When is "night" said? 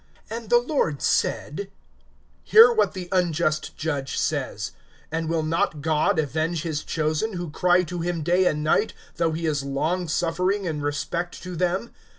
8.63-8.93